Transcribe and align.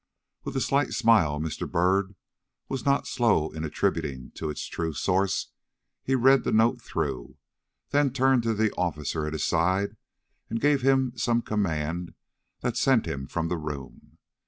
With 0.43 0.55
a 0.55 0.61
slight 0.61 0.93
smile 0.93 1.39
Mr. 1.39 1.71
Byrd 1.71 2.15
was 2.67 2.83
not 2.83 3.05
slow 3.05 3.51
in 3.51 3.63
attributing 3.63 4.31
to 4.33 4.49
its 4.49 4.65
true 4.65 4.93
source, 4.93 5.51
he 6.03 6.15
read 6.15 6.43
the 6.43 6.51
note 6.51 6.81
through, 6.81 7.37
then 7.91 8.09
turned 8.11 8.41
to 8.41 8.55
the 8.55 8.71
officer 8.73 9.27
at 9.27 9.33
his 9.33 9.45
side 9.45 9.95
and 10.49 10.59
gave 10.59 10.81
him 10.81 11.13
some 11.15 11.43
command 11.43 12.15
that 12.61 12.77
sent 12.77 13.05
him 13.05 13.27
from 13.27 13.47
the 13.47 13.57
room. 13.57 14.17